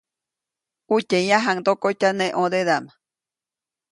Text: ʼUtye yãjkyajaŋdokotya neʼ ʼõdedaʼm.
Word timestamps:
ʼUtye 0.91 1.19
yãjkyajaŋdokotya 1.29 2.09
neʼ 2.19 2.33
ʼõdedaʼm. 2.37 2.85